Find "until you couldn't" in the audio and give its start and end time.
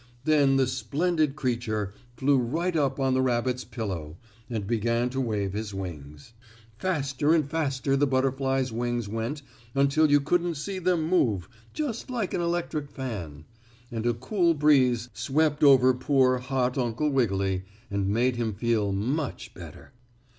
9.75-10.55